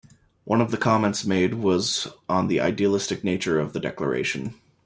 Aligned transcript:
One 0.45 0.61
of 0.61 0.71
the 0.71 0.79
comments 0.79 1.25
made 1.25 1.53
was 1.53 2.07
on 2.27 2.47
the 2.47 2.59
idealistic 2.59 3.23
nature 3.23 3.59
of 3.59 3.73
the 3.73 3.79
Declaration. 3.79 4.55